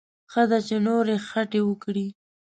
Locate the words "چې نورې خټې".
0.67-1.61